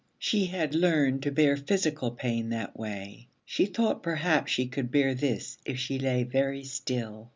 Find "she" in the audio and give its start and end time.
0.17-0.45, 3.45-3.67, 4.51-4.65, 5.77-5.99